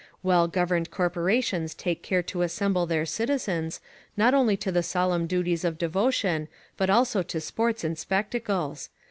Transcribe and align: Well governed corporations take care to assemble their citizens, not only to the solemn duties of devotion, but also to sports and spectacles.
Well 0.23 0.47
governed 0.47 0.89
corporations 0.89 1.75
take 1.75 2.01
care 2.01 2.23
to 2.23 2.41
assemble 2.41 2.87
their 2.87 3.05
citizens, 3.05 3.79
not 4.17 4.33
only 4.33 4.57
to 4.57 4.71
the 4.71 4.81
solemn 4.81 5.27
duties 5.27 5.63
of 5.63 5.77
devotion, 5.77 6.47
but 6.75 6.89
also 6.89 7.21
to 7.21 7.39
sports 7.39 7.83
and 7.83 7.95
spectacles. 7.95 8.89